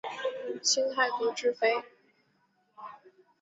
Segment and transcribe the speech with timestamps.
[0.63, 1.83] 清太祖之妃。